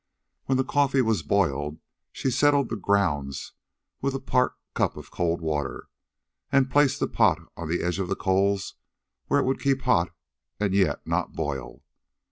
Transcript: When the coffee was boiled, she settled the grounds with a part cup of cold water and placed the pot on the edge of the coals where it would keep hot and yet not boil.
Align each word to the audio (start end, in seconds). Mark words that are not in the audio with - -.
When 0.45 0.57
the 0.57 0.63
coffee 0.63 1.03
was 1.03 1.21
boiled, 1.21 1.77
she 2.11 2.31
settled 2.31 2.69
the 2.69 2.75
grounds 2.75 3.53
with 4.01 4.15
a 4.15 4.19
part 4.19 4.53
cup 4.73 4.97
of 4.97 5.11
cold 5.11 5.41
water 5.41 5.89
and 6.51 6.71
placed 6.71 6.99
the 6.99 7.07
pot 7.07 7.37
on 7.55 7.69
the 7.69 7.83
edge 7.83 7.99
of 7.99 8.07
the 8.07 8.15
coals 8.15 8.73
where 9.27 9.39
it 9.39 9.45
would 9.45 9.59
keep 9.61 9.83
hot 9.83 10.11
and 10.59 10.73
yet 10.73 11.05
not 11.05 11.33
boil. 11.33 11.83